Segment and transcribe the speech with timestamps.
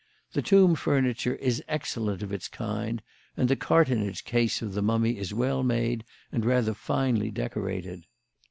[0.33, 3.03] The tomb furniture is excellent of its kind
[3.37, 8.07] and the cartonnage case of the mummy is well made and rather finely decorated."